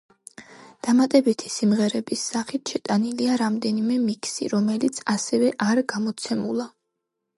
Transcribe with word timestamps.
დამატებითი 0.85 1.51
სიმღერების 1.55 2.23
სახით 2.31 2.73
შეტანილია 2.73 3.35
რამდენიმე 3.43 3.99
მიქსი, 4.07 4.49
რომელიც 4.55 5.03
ასევე 5.17 5.53
არ 5.67 5.83
გამოცემულა. 5.95 6.67